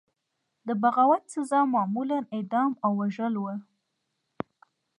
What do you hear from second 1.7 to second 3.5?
معمولا اعدام او وژل